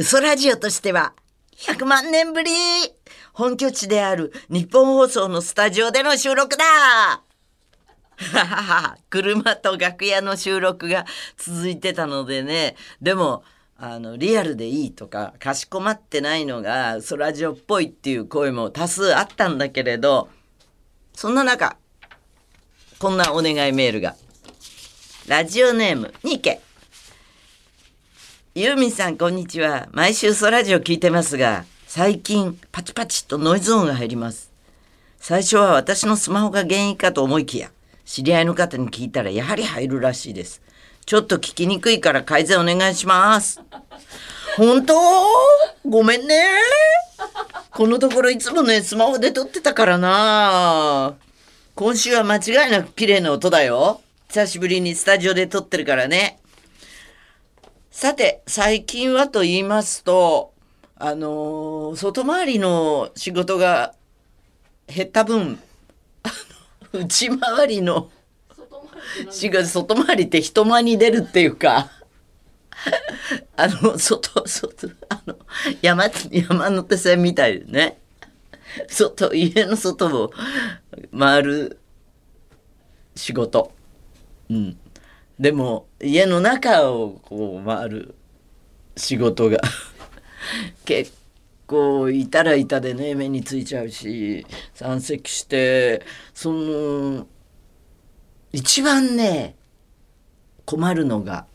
[0.00, 1.12] 嘘ラジオとしては
[1.56, 2.52] 100万年ぶり
[3.32, 7.24] 本拠地である日本放送のスタジオでの収録だ。
[9.10, 11.04] 車と楽屋の収録が
[11.36, 12.76] 続いてたのでね。
[13.02, 13.42] でも
[13.76, 20.28] あのリアルでいいとかかしこまってないのが嘘ラジオっぽいっていう声も多数あったんだけれど
[21.12, 21.76] そんな中
[23.00, 24.14] こんなお願いメールが。
[25.26, 26.60] ラジオネームニケ。
[28.58, 29.86] ユーミンさんこんにちは。
[29.92, 34.50] 毎週嘘ラジオ聞いてますが最近パチパチとノイズ音が入ります。
[35.20, 37.70] 最初は私のスマホが原因かと思いきや
[38.04, 40.60] 知り合いの方に聞いたらやはり入るらしいです。
[41.06, 43.62] ちょっと聞きにくいから改善お願いします。
[44.56, 44.96] 本当？
[45.88, 46.42] ごめんね。
[47.70, 51.14] このところいつもねスマホで撮ってたからな。
[51.76, 54.00] 今週は間違いなく綺麗な音だよ。
[54.26, 56.40] 久しぶりにスタジオで撮ってるからね。
[58.00, 60.54] さて最近はと言いますと
[60.94, 63.92] あのー外回りの仕事が
[64.86, 65.58] 減った分
[66.92, 68.08] 内回りの
[69.30, 71.90] 仕事外回りって人前に出るっていうか
[73.56, 75.36] あの外外あの
[75.82, 77.98] 山山手線みたいでね。
[78.86, 80.30] 外家の外を
[81.18, 81.80] 回る
[83.16, 83.72] 仕事。
[84.50, 84.78] うん。
[85.38, 88.14] でも家の中をこう回る
[88.96, 89.58] 仕事が。
[90.84, 91.12] 結
[91.66, 97.26] 構いたらいたでね目についちゃうし山積してその
[98.52, 99.54] 一番ね
[100.64, 101.46] 困るのが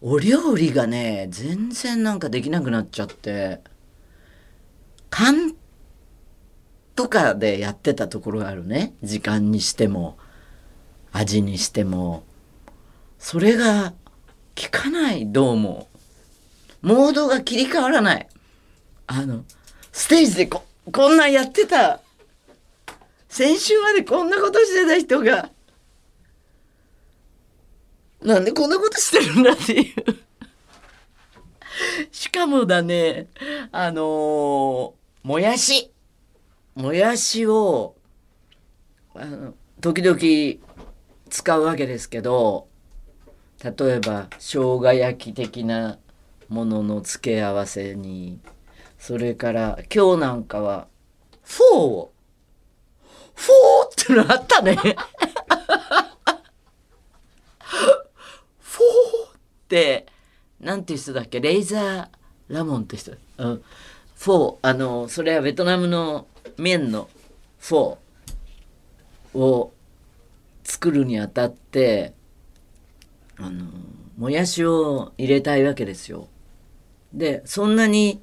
[0.00, 3.60] お料理がね全然なんかできなくなっちゃって
[5.10, 5.54] 缶
[6.96, 8.94] とかでやってたところがあるね。
[9.02, 10.18] 時間にしても
[11.12, 12.24] 味にしても。
[13.22, 13.94] それが
[14.60, 15.88] 効かないどうも。
[16.82, 18.28] モードが切り替わらない。
[19.06, 19.44] あの
[19.92, 22.00] ステージでここんなんやってた。
[23.28, 25.50] 先週までこんなことしてた人が。
[28.22, 29.94] なんでこんなことしてるんだっていう。
[32.10, 33.28] しかもだね
[33.70, 35.92] あのーもやし。
[36.74, 37.94] もやしを
[39.14, 40.18] あの時々
[41.30, 42.71] 使うわけですけど。
[43.62, 45.98] 例えば生姜焼き的な
[46.48, 48.40] ものの付け合わせに
[48.98, 50.88] それから今日なんかは
[51.42, 52.12] フォーを。
[53.34, 54.74] フォーってのあったね。
[54.74, 59.36] フォーっ
[59.68, 60.06] て
[60.60, 61.40] なんていう人だっけ？
[61.40, 62.08] レイザー
[62.48, 63.62] ラモンって人、うん、
[64.16, 64.58] フォー。
[64.62, 66.26] あのそれはベトナムの
[66.58, 67.08] 麺の
[67.58, 69.72] フォーを
[70.62, 72.12] 作るにあたって
[73.38, 73.66] あの
[74.16, 76.28] もやしを入れたいわけですよ。
[77.12, 78.22] でそんなに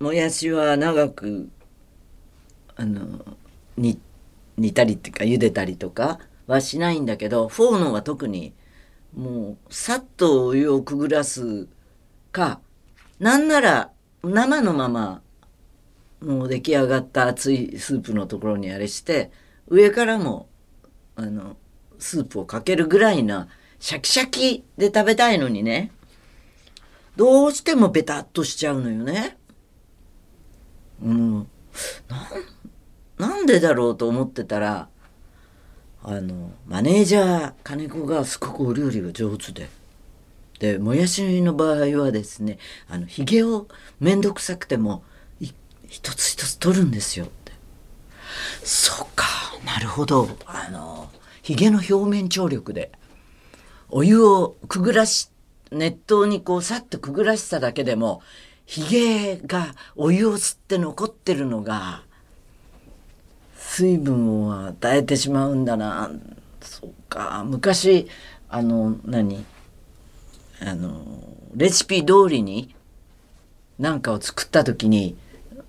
[0.00, 1.48] もやしは長く
[2.76, 3.24] あの
[3.76, 4.00] 煮
[4.56, 8.52] 煮たりっていうか茹でたりとかはしないんだけどフォーのは特に
[9.14, 11.68] もうさっとお湯をくぐらす
[12.32, 12.60] か
[13.18, 13.90] なんなら
[14.22, 15.22] 生のまま
[16.20, 19.30] もう出来上がった熱いスープのところにあれして
[19.68, 20.48] 上からも
[21.16, 21.56] あの
[21.98, 23.48] スープをかけるぐらいな
[23.80, 25.92] シャキシャキで食べたいのにね。
[27.16, 29.36] どうしてもベタっとしちゃうのよね。
[31.02, 31.48] うん、なん
[33.18, 34.88] なんでだろうと思ってたら
[36.02, 39.68] あのマネージャー金子がすごくお料理が上手で。
[40.58, 42.58] でもやしの場合はですね
[42.88, 43.68] あのひげを
[44.00, 45.04] 面倒くさくても
[45.88, 47.26] 一つ一つ取るんですよ。
[47.26, 47.52] って。
[48.62, 49.24] そっか。
[49.64, 50.28] なるほど。
[50.46, 51.10] あの
[51.42, 52.92] ひげの表面張力で。
[53.90, 55.30] お湯をくぐらし
[55.70, 58.22] 熱湯にこうさっとくぐらしただけでも
[58.66, 62.02] ひげがお湯を吸って残ってるのが
[63.56, 66.10] 水分を与えてしまうんだな。
[66.60, 67.44] そうか。
[67.46, 68.08] 昔
[68.48, 69.44] あの何？
[70.60, 71.02] あの
[71.54, 72.74] レシピ通りに
[73.78, 75.16] 何かを作った時に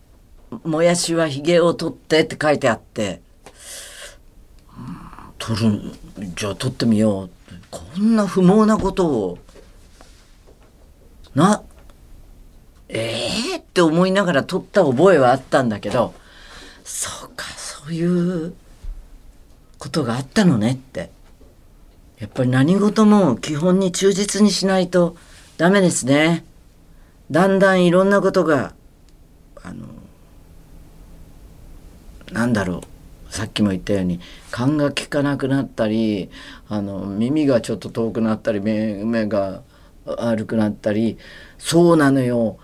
[0.66, 3.22] 「もやしはひげを取って」って書いてあって
[5.38, 5.94] 「取る
[6.36, 7.30] じゃあ取ってみよう」
[7.72, 9.38] こんな不毛なことを
[11.36, 11.64] な
[12.88, 16.14] ええー、って思いながら取った覚えはあったんだけど
[16.84, 18.54] そうかそういう
[19.78, 21.10] ことがあったのねって。
[22.20, 25.16] やっぱり何事も基本に忠実にしないと
[25.58, 26.44] ダメですね。
[27.32, 28.74] だんだんいろんなことが、
[29.64, 29.88] あの、
[32.34, 32.82] なんだろう、
[33.30, 34.20] さっきも言ったように、
[34.52, 36.30] 勘が利かなくなったり、
[36.68, 39.62] あの、耳がちょっと遠くなったり、目目が
[40.06, 41.18] 悪くなったり、
[41.58, 42.58] そうなのよ。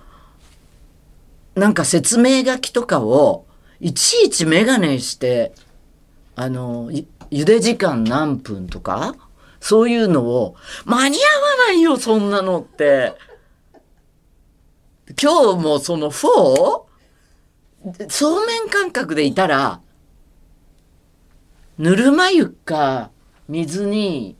[1.53, 3.45] なんか説明書きとかを
[3.79, 5.53] いちいちメガネして、
[6.35, 9.15] あの、ゆ茹で時間何分とか、
[9.59, 13.13] そういうのを間に合わないよ、そんなのって。
[15.21, 16.85] 今日もその 4?
[18.09, 19.79] そうめん感覚でいたら、
[21.77, 23.12] ぬるま湯か
[23.48, 24.36] 水に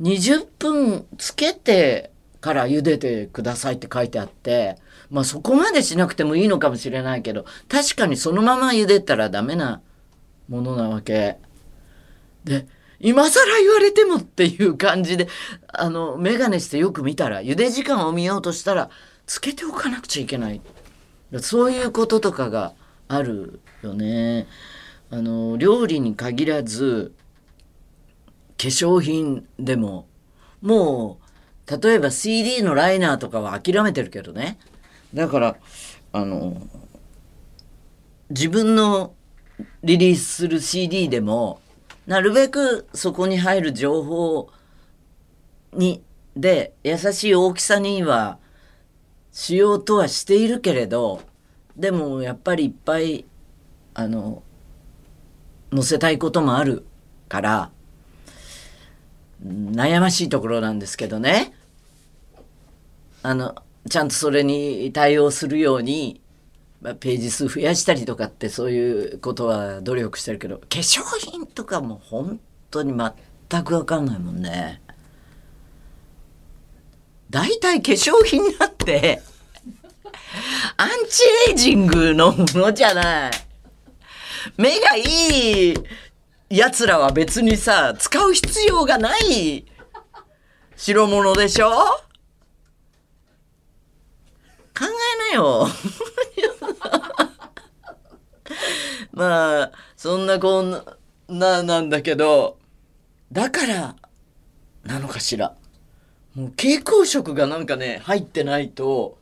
[0.00, 2.10] 20分つけて
[2.40, 4.76] から茹でてくださいって書いてあって、
[5.10, 9.80] まあそこまでしなくてもいいのかもしれないけど、確かにそのまま茹でたらダメな
[10.48, 11.38] ものなわけ。
[12.44, 12.66] で、
[12.98, 15.28] 今更言われてもっていう感じで、
[15.68, 18.90] あの、メガネしてよく見たら、茹で時間を見ようとしたら、
[19.26, 20.60] つけておかなくちゃいけない。
[21.40, 22.74] そういうこととかが
[23.08, 24.46] あるよね。
[25.12, 27.12] あの、料理に限らず、
[28.56, 30.06] 化粧品でも、
[30.62, 31.18] も
[31.68, 34.58] う、例えば CD のライナーとかは諦めてるけどね。
[35.12, 35.56] だから、
[36.12, 36.66] あの、
[38.30, 39.12] 自分の
[39.84, 41.60] リリースする CD でも、
[42.06, 44.48] なるべくそこに入る情報
[45.74, 46.02] に、
[46.34, 48.38] で、優しい大きさには
[49.30, 51.20] しようとはしているけれど、
[51.76, 53.26] でもやっぱりいっぱい、
[53.92, 54.42] あの、
[55.72, 56.84] 載せたいこともある
[57.28, 57.70] から、
[59.44, 61.52] 悩ましいところなんですけどね。
[63.22, 63.54] あの、
[63.88, 66.20] ちゃんとそれに対応するように、
[66.80, 72.40] まあ、ページ数増やしたりとかってそういうことは努力してるけど化粧品とかも本
[72.72, 74.82] 当に全く分かんないもんね。
[77.30, 79.22] 大体化粧品だって
[80.76, 83.32] アンチエイジングのものじゃない。
[84.56, 85.74] 目がいい
[86.50, 89.64] 奴らは別にさ使う必要がない
[90.76, 91.70] 代物でしょ？
[94.78, 94.86] 考
[95.32, 95.68] えなよ。
[99.12, 100.84] まあそんなこん
[101.28, 102.58] ななんだけど
[103.30, 103.94] だから
[104.84, 105.54] なのかしら。
[106.34, 109.18] もう蛍光色がなんかね入ってないと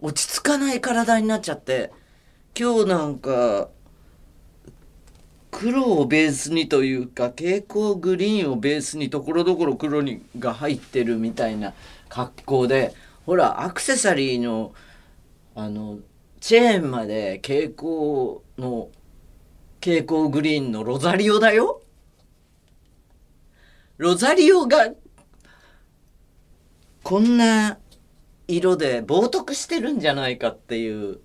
[0.00, 1.92] 落ち着かない体になっちゃって。
[2.58, 3.68] 今日なんか
[5.58, 11.72] 黒をベースにというか蛍光グリーンをベースにところどころ黒にが入ってるみたいな
[12.10, 12.92] 格好で
[13.24, 14.74] ほらアクセサリーの
[15.54, 16.00] あの
[16.40, 18.90] チェーンまで蛍光の
[19.80, 21.80] 蛍光グリーンのロザリオだよ。
[23.96, 24.92] ロザリオが
[27.02, 27.78] こんな
[28.46, 31.18] 色で冒涜してるんじゃないかっていう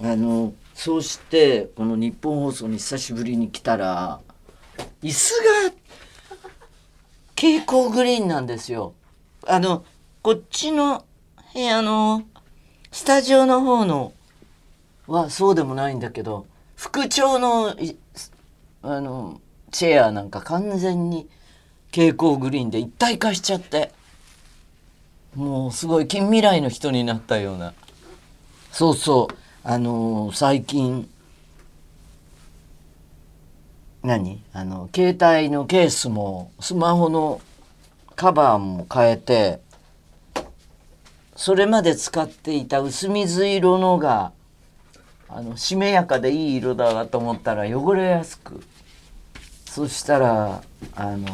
[0.00, 0.52] あの
[0.82, 4.18] そうしてこの日本放送に久しぶりに来たら
[5.02, 5.34] 椅子
[5.68, 5.74] が
[7.36, 8.94] 蛍光グリーンなんですよ。
[9.46, 9.84] あの
[10.22, 11.04] こっちの
[11.52, 12.22] 部屋の
[12.92, 14.14] スタジオの方の
[15.06, 16.46] はそうでもないんだけど
[16.76, 17.76] 副長の
[18.80, 19.38] あの
[19.72, 21.28] チェアなんか完全に
[21.90, 23.92] 蛍光グリーンで一体化しちゃって
[25.34, 27.74] もうすごい近未来の人になったような
[28.72, 31.06] そうそうあの最近
[34.02, 34.42] 何？
[34.54, 37.42] あの携帯のケースもスマホの
[38.16, 39.60] カバーも変えて
[41.36, 44.32] それまで使っていた薄水色のが
[45.28, 48.62] あのしめやかでいい色だなと思ったら汚れやすく。
[49.66, 50.62] そしたら
[50.94, 51.28] あの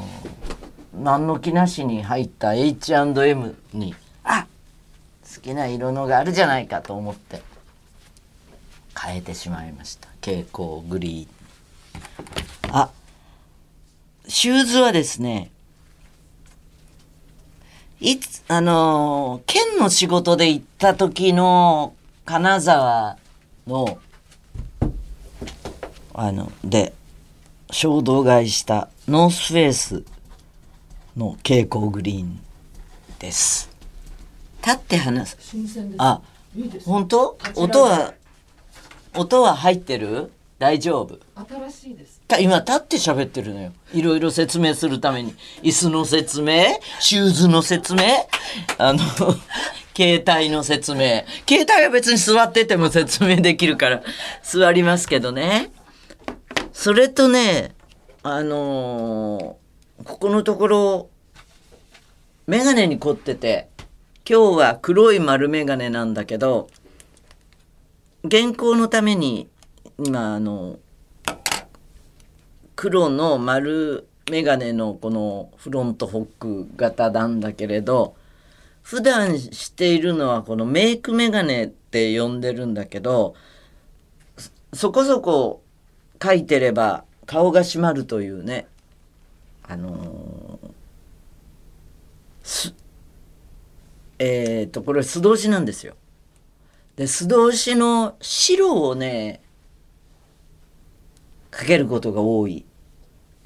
[1.00, 4.46] 何の気なしに入った H&M にあ
[5.22, 7.55] 好きな色のがあるじゃないかと思って。
[9.06, 10.08] 変えてしまいました。
[10.20, 12.76] 蛍光グリーン。
[12.76, 12.90] あ
[14.26, 15.52] シューズはですね
[18.00, 21.94] いつあの県の仕事で行った時の
[22.24, 23.16] 金沢
[23.68, 23.98] の
[26.12, 26.92] あので
[27.70, 30.02] 衝動買いしたノースフェイス
[31.16, 32.40] の蛍光グリーン
[33.20, 33.70] です。
[34.64, 36.02] 立って話す新鮮です。
[36.02, 36.20] あ
[36.56, 36.86] いいです。
[36.86, 37.38] 本当？
[37.54, 38.14] 音は
[39.16, 40.30] 音は入ってる？
[40.58, 41.18] 大丈夫？
[41.70, 42.20] 新しいです。
[42.28, 43.72] た今立って喋ってるのよ。
[43.92, 45.34] いろいろ説明するために。
[45.62, 46.64] 椅子の説明
[47.00, 48.02] シューズの説明
[48.78, 48.98] あの
[49.96, 51.24] 携帯の説明。
[51.48, 54.02] 携帯は別に座ってても説明できるから
[54.42, 55.70] 座りますけどね。
[56.72, 57.74] それとね
[58.22, 59.66] あのー
[60.04, 61.08] ここのところ
[62.46, 63.68] 眼鏡に凝ってて
[64.28, 66.68] 今日は黒い丸眼鏡なんだけど
[68.30, 69.48] 原稿のために
[69.98, 70.78] 今あの
[72.74, 78.16] 黒の丸眼鏡のこのフロントホック型なんだけれど
[78.82, 83.34] 普段しているのはこのメイクメガネって呼んでるんだけど
[84.72, 85.62] そこそこ
[86.22, 88.66] 書いてれば顔が閉まるというね
[89.62, 92.74] あのー、
[94.18, 95.94] えっ、ー、とこれ素通しなんですよ。
[96.96, 99.42] で素通しの白をね
[101.50, 102.66] かけることが多い。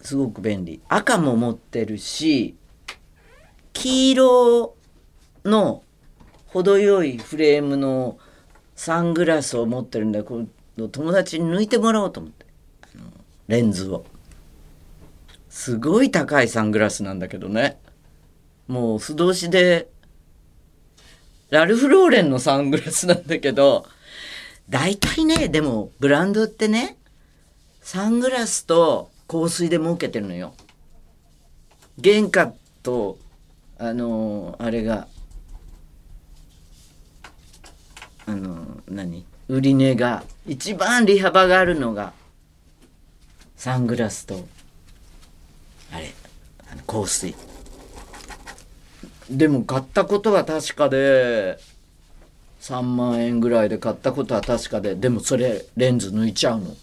[0.02, 0.80] すごく便利。
[0.88, 2.57] 赤も持ってるし
[3.73, 4.75] 黄色
[5.45, 5.83] の
[6.47, 8.19] 程よいフレームの
[8.75, 12.47] サングラスを持ってるんだこの友達に抜いてもらおうと思って。
[13.49, 14.04] レンズを。
[15.49, 17.78] すごい高いサングラスなんだけどね。
[18.69, 19.88] もう素通しで
[21.50, 23.87] ラルフ・ローレンのサングラスなんだけど
[24.69, 26.97] 大体ねでもブランドってね
[27.80, 30.54] サングラスと香水で儲けてるのよ。
[32.02, 32.52] 原価
[32.83, 33.19] と
[33.78, 35.09] あのー、あれが
[38.26, 39.25] あの何？
[39.49, 42.12] 売り値が一番利幅があるのが
[43.57, 44.47] サングラスと
[45.92, 46.12] あれ
[46.71, 47.35] あの香水。
[49.31, 51.59] でも買ったことは確かで
[52.61, 56.77] 3万円ぐらいで買ったことは確かででもそれレンズ抜いちゃうの。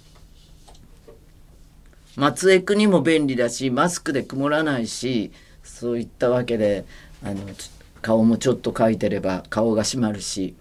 [2.15, 5.31] 松江区にも便利だしマスクで曇らないし
[5.63, 6.85] そういったわけで
[7.23, 7.41] あの
[8.01, 10.55] 顔もちょっと描いてれば顔が閉まるし。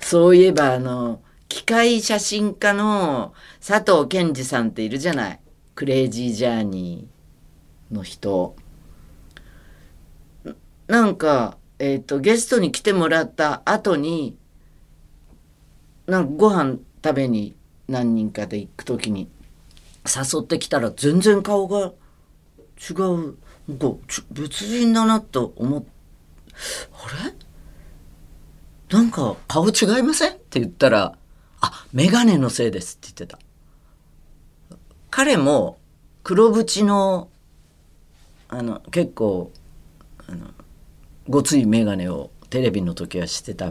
[0.00, 5.40] そういえばあの機械写真家の佐藤健二さんっているじゃない。
[5.74, 8.56] クレイジージャーニーの人。
[10.86, 14.36] なんか、えっ、ー、とゲストに来てもらった後に
[16.06, 17.56] なんかご飯食べに
[17.88, 19.28] 何人かで行く時に
[20.06, 21.92] 誘ってきたら全然顔が
[22.88, 23.36] 違う
[23.68, 23.88] なんか
[24.30, 25.84] 別人だなと思っ
[26.92, 27.34] あれ？
[28.96, 30.32] なんか顔違いません？
[30.32, 31.18] って言ったら、
[31.60, 33.38] あ、メガネのせいですって言ってた。
[35.10, 35.78] 彼も
[36.22, 37.28] 黒縁の、
[38.48, 39.50] あの、結構、
[40.28, 40.50] あの、
[41.28, 43.70] ごついメガネをテレビの時はしてた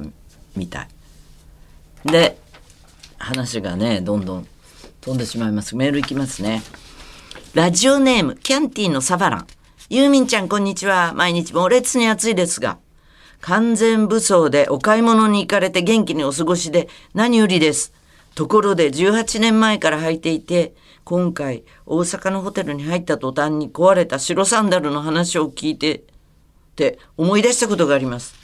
[0.55, 0.87] みたい。
[2.05, 2.37] で、
[3.17, 4.47] 話がね、どんどん
[5.01, 5.75] 飛んでしまいます。
[5.75, 6.61] メールいきますね。
[7.53, 9.47] ラジオネーム、キャンティーのサバラン。
[9.89, 11.13] ユーミンちゃん、こんにちは。
[11.15, 12.77] 毎日猛烈に暑いですが、
[13.39, 17.93] 完全武装でお買い物に行かれて元気にお過ごしで何よりです。
[18.33, 20.73] ところで18年前から履いていて、
[21.05, 26.03] 今回大阪のホテルに入った途端に壊れた白サンダルの話を聞いて、
[26.75, 28.35] って思い出したことがあります。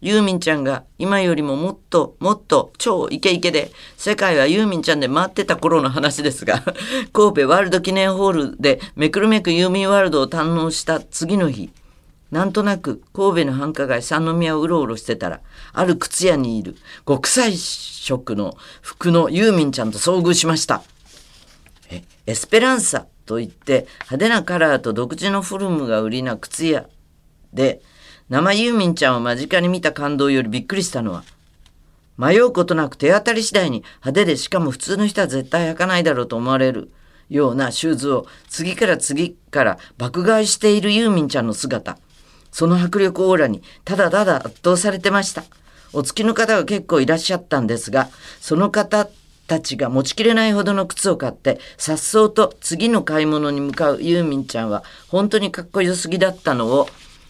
[0.00, 6.62] ユーミンちゃんが今よりももっともっと超イケイケで世界はユーミンちゃんで回ってた頃の話ですが
[7.12, 11.70] 神戸ワールド記念ホールでめくるめくユーミンワールドを堪能した次の日
[12.30, 15.40] なんとなく神戸の繁華街三宮をうろうろしてたら、
[15.72, 20.82] ある靴屋にいる極彩色の服のユーミンちゃんと遭遇しました。
[22.26, 26.86] エスペランサといって派手なカラーと独自のフォルムが売りな靴屋
[27.52, 27.80] で、
[28.28, 31.24] 生ユーミンちゃんを間近に見た感動よりびっくりしたのは、
[32.18, 36.90] 迷うことなく手当たり次第に派手でしかも普通の人は絶対履かないだろうと思われる
[37.30, 41.96] ようなシューズを次から次から爆買いしているユーミンちゃんの姿。
[42.50, 45.44] その迫力オーラにただただ圧倒されてました。
[45.92, 48.08] お付きの方が結構いらっしゃったんですが、
[48.40, 49.08] その方
[49.46, 56.88] たちが持ちきれないほどの靴を買って、颯爽と次の買い物に向かうユーミンちゃんは本当にかっこよすぎだったのを、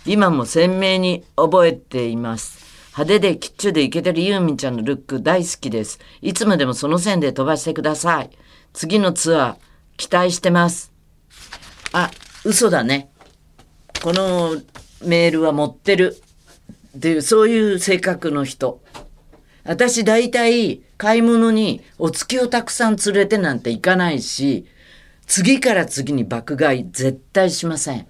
[0.08, 2.64] 今も鮮明に覚えています。
[2.92, 6.00] 派手でキッチュでイケてるユーミンちゃんのルック大好きです。
[6.22, 8.30] いつまでもその線で飛ばしてください。
[8.72, 9.56] 次のツアー
[9.98, 10.92] 期待してます。
[11.92, 12.10] あ、
[12.42, 13.10] 嘘だね。
[14.02, 14.56] この
[15.04, 16.16] メールは持ってる
[16.96, 18.82] っていう、そういう性格の人。
[19.64, 24.66] 私大体買い物にお月をたくさん連れてなんて行かないし、
[25.26, 28.08] 次から次に爆買い絶対しません。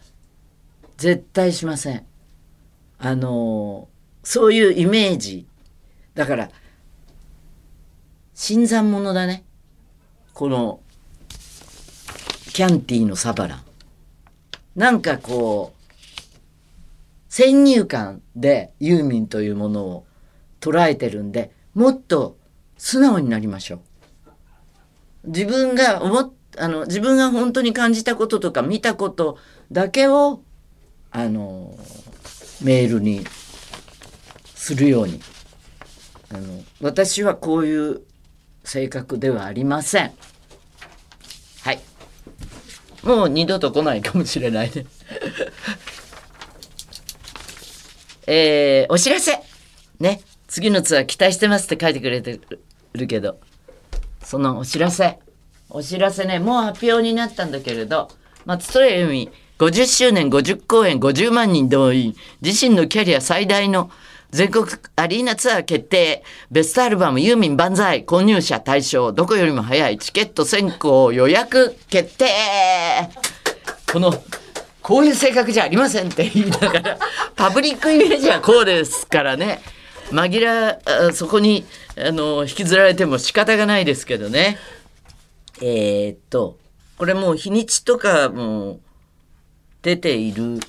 [0.98, 2.04] 絶対しません。
[2.98, 3.88] あの
[4.24, 5.46] そういうイメージ。
[6.14, 6.50] だから、
[8.34, 9.44] 新参者だね。
[10.34, 10.80] この、
[12.52, 13.62] キャンティーのサバラン。
[14.74, 15.78] なんかこう、
[17.28, 20.06] 先入観でユーミンというものを
[20.60, 22.36] 捉えてるんでもっと
[22.76, 23.80] 素直になりましょう。
[25.24, 29.38] 自分が思っあの自分が本当に感じたこととか見たこと
[29.70, 30.42] だけを
[31.10, 31.76] あの
[32.62, 33.24] メールに
[34.54, 35.20] するように。
[36.30, 38.02] あの私はこういう
[38.64, 40.12] 性格ではありません。
[41.62, 41.80] はい。
[43.02, 44.84] もう二度と来ないかもしれないね。
[48.26, 49.40] えー、お知らせ。
[50.00, 52.38] ね、次のツアー期待してますって書いてくれて
[52.92, 53.40] るけど、
[54.22, 55.18] そのお知らせ。
[55.70, 58.10] お知らせね、もう発表になったんだけれど、
[58.44, 63.90] 松任谷由実50周年50公演50万人動員、自身のキャリア最大の
[64.30, 69.98] 全国アリーナツアー決定、ベストアルバムユーミン万歳、購入者対象、どこよりも早い。
[69.98, 72.28] チケット先行予約決定。
[73.90, 74.12] この、
[74.80, 76.98] こういう性格じゃありませんって言いながら、
[77.34, 79.60] パブリックイメージはこうですからね。
[80.10, 81.64] 紛ら、そこに、
[81.96, 84.58] あの、引きずられても仕方がないですけどね。
[85.60, 86.58] えーっと、
[86.96, 88.78] これもう日にちとかも
[89.88, 90.60] 出ている、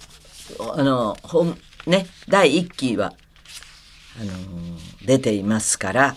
[0.74, 3.14] あの、本、ね、第1期は、
[4.18, 4.32] あの
[5.06, 6.16] 出ていますから、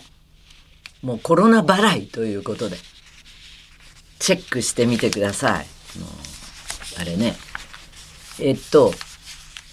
[1.01, 2.77] もうコロナ払いということで、
[4.19, 5.65] チェックしてみてください。
[6.97, 7.35] あれね。
[8.39, 8.93] えっと、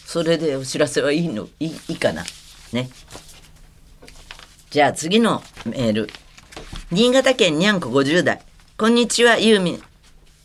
[0.07, 2.25] それでお知らせはいいの、いいいいかな。
[2.73, 2.91] ね。
[4.71, 6.11] じゃあ次のメール。
[6.91, 8.43] 新潟県にゃんこ50代。
[8.77, 9.90] こんにちは、ユーミン。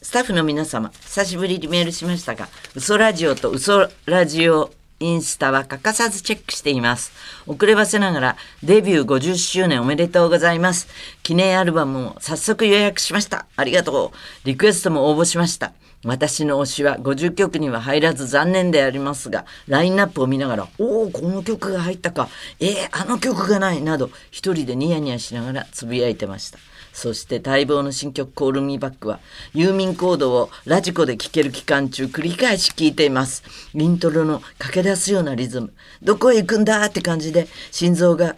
[0.05, 7.11] スタッフの皆様、久しぶりにメールしましたが、嘘ラジオと嘘ラジオインスタは欠かさずチェックしています。
[7.47, 10.87] 遅ればせながら、デビュー50周年おめでとうございます。
[11.23, 13.47] 記念アルバムも早速予約しました。
[13.55, 14.47] ありがとう。
[14.47, 15.73] リクエストも応募しました。
[16.05, 26.59] 私の推しは50曲には入らず残念でありますが、ラインナップを見ながら、おお、この曲が入ったか、えー、あの曲がない、など、一人でニヤニヤしながらつぶやいてました。
[26.95, 29.19] そして待望の新曲「コールミーバックは
[29.53, 33.43] ユーミンコードをラジコで聴ける期間中繰り返し聴いています。
[33.73, 35.73] イントロの駆け出すようなリズム。
[36.01, 38.37] どこへ行くんだって感じで心臓が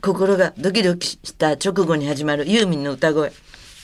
[0.00, 3.32] 心がドキドキした直後に始まるユーミンの歌声。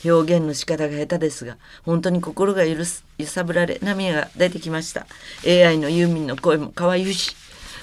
[0.05, 5.05] 表現の仕方が下手ですが、本当に心が許す揺さぶられ涙が出てきました。
[5.45, 7.35] AI のユーミンの声も可愛いし、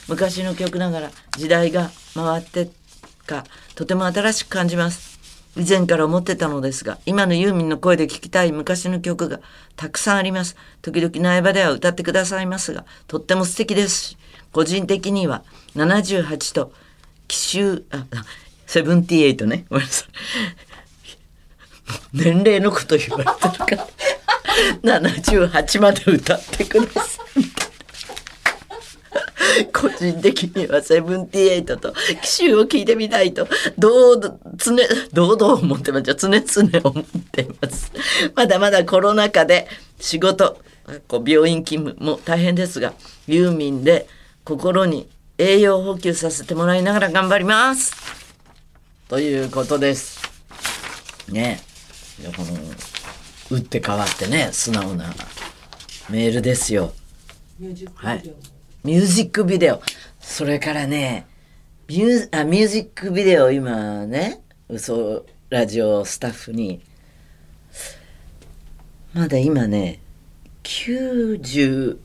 [0.09, 2.71] 昔の曲ながら時代が回って
[3.27, 3.45] か、
[3.75, 5.10] とても新しく感じます。
[5.57, 9.41] 以前から思ってたのですが、今のユーミンの声で聴きたい昔の曲が
[9.77, 10.57] たくさんあります。
[10.81, 14.17] 時々苗場では歌ってくださいますが、とっても素敵ですし、
[14.53, 15.43] 個人的には
[15.75, 16.73] 78と
[17.27, 18.07] 奇襲、あ、
[18.67, 19.67] セブンティエイトね。
[19.71, 20.09] ごめんなさい。
[22.13, 23.89] 年齢のこと言われてるか
[24.85, 27.70] ら、78まで歌ってください。
[29.73, 34.77] 個人的にはセブンティエイトと奇襲を聞いてみたいとどう常
[35.13, 36.15] 堂々思ってます？
[36.15, 37.93] 常々思っています。
[38.35, 40.61] まだまだコロナ禍で仕事
[41.09, 42.95] こう病院勤務も大変ですが
[43.27, 44.07] ユーミンで
[44.45, 45.09] 心に
[45.39, 47.95] 栄養補給させてもらいながら頑張ります。
[49.09, 50.21] ということです。
[51.29, 51.61] ね
[52.37, 52.59] この
[53.51, 55.15] 打って変わってね素直な
[56.09, 56.93] メールですよ。
[57.95, 58.31] はい
[58.83, 59.83] ミュージックビデオ。
[60.21, 61.27] それからね、
[61.89, 66.81] ミューあミュージックビデオ今ね、嘘ラジオスタッフに、
[69.13, 70.01] まだ今ね、
[70.63, 71.99] 90、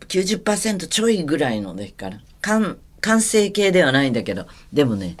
[0.00, 5.16] 90%ちょいぐらいのでから、完完成形ではないんだけど、でもね、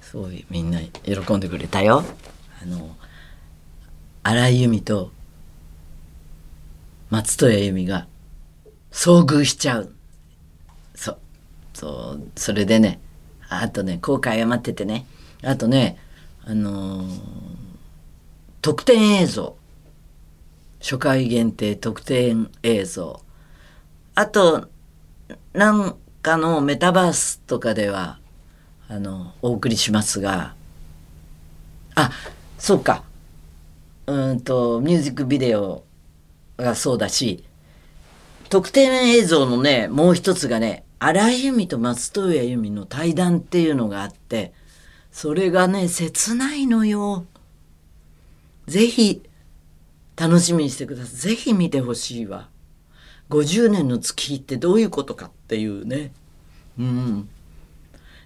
[0.00, 2.04] すごいみんな喜んでくれたよ。
[2.62, 2.94] あの、
[4.22, 5.10] 荒井由実と
[7.10, 8.06] 松任谷由実が
[8.94, 9.92] 遭遇しちゃう。
[10.94, 11.18] そう。
[11.74, 12.30] そう。
[12.36, 13.00] それでね、
[13.48, 15.04] あとね、後悔謝っててね。
[15.42, 15.98] あとね、
[16.46, 17.44] あのー
[18.62, 19.56] 特典映像。
[20.80, 23.20] 初回限定特典映像。
[24.14, 24.68] あと、
[25.52, 28.18] なんかのメタバースとかでは、
[28.88, 30.54] あの、お送りしますが、
[31.94, 32.10] あ、
[32.58, 33.02] そうか。
[34.06, 35.84] うんと、ミュージックビデオ
[36.56, 37.44] がそうだし、
[38.54, 44.52] 特典映像のね、もう一つがね、荒井由実と松任谷由実の対談っていうのがあって、
[45.10, 47.26] それがね、切ないのよ。
[48.68, 49.24] ぜひ、
[50.14, 51.16] 楽しみにしてください。
[51.30, 52.48] ぜひ見てほしいわ。
[53.30, 56.12] 50年の月日ってどういうことかっていうね。
[56.78, 57.28] うん。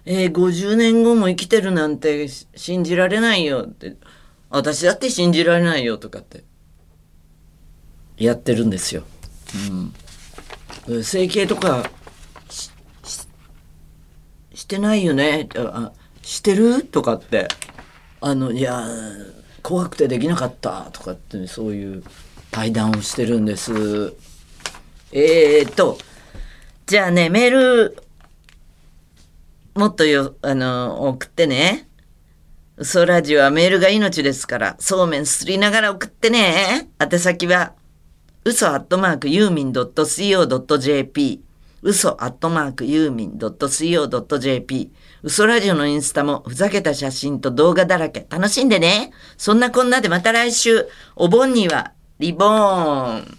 [0.05, 3.95] えー、50年後も生きてるなんて信じられないよって。
[4.51, 6.43] 私だって信じられないよとかって。
[8.17, 9.05] やってるんですよ。
[9.71, 9.93] うん。
[11.03, 11.89] 整形とか
[12.49, 12.71] し
[14.53, 15.47] してないよね？
[15.55, 16.83] あしてる？
[16.83, 17.47] とかって。
[18.21, 18.85] あのいや
[19.63, 20.89] 怖くてできなかった。
[20.91, 22.03] とかってそういう
[22.51, 23.71] 対談をしてるんです。
[25.11, 25.97] えー、っと
[26.85, 27.97] じゃあねメール
[29.75, 31.87] もっとよあの送ってね。
[32.77, 36.89] 嘘ラジオはメールが命ですからそうめんすりながら送ってね。
[36.99, 37.73] 宛先は
[38.45, 41.41] 嘘アットマークユーミン .co.jp
[41.81, 44.91] 嘘アットマークユーミン .co.jp
[45.23, 48.25] 嘘ラジオのインスタもふざけた写真と動画だらけ。
[48.29, 49.11] 楽しんでね。
[49.37, 50.87] そんなこんなでまた来週。
[51.17, 53.37] お盆にはリボーン。